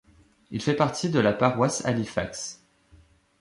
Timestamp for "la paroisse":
1.19-1.85